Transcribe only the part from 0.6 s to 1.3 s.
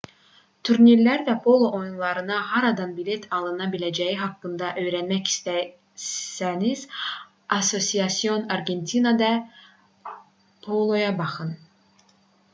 turnirlər